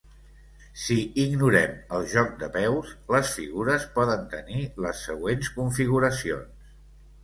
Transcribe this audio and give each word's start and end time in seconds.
Si 0.83 0.95
ignorem 1.23 1.75
el 1.99 2.09
joc 2.15 2.33
de 2.41 2.49
peus, 2.57 2.95
les 3.19 3.37
figures 3.37 3.89
poden 4.01 4.27
tenir 4.35 4.67
les 4.89 5.07
següents 5.13 5.57
configuracions. 5.63 6.71